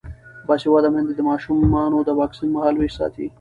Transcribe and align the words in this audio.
باسواده 0.47 0.87
میندې 0.93 1.13
د 1.15 1.21
ماشومانو 1.29 1.97
د 2.07 2.09
واکسین 2.19 2.49
مهالویش 2.55 2.93
ساتي. 2.99 3.25